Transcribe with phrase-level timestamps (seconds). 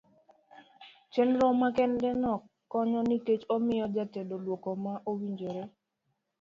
[1.11, 2.33] chenro makende no
[2.71, 5.63] konyo nikech omiyo ja tedo duoko ma owinjore.